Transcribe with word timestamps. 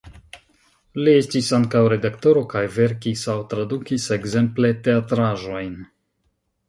Li 1.01 1.11
estis 1.17 1.49
ankaŭ 1.57 1.81
redaktoro 1.93 2.43
kaj 2.53 2.63
verkis 2.77 3.27
aŭ 3.35 3.37
tradukis 3.53 4.09
ekzemple 4.17 4.73
teatraĵojn. 4.89 5.77